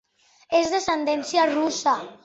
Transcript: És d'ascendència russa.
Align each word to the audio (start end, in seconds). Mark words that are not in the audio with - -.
És 0.61 0.71
d'ascendència 0.75 1.47
russa. 1.57 1.99